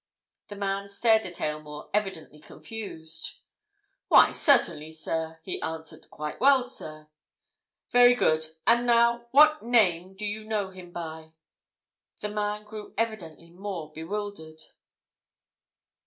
[0.47, 3.37] The man stared at Aylmore, evidently confused.
[4.07, 6.09] "Why, certainly, sir!" he answered.
[6.09, 7.07] "Quite well, sir."
[7.91, 8.47] "Very good.
[8.65, 11.33] And now—what name do you know him by?"
[12.19, 14.61] The man grew evidently more bewildered.